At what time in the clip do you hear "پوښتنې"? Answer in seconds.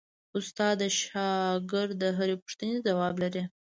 2.41-2.75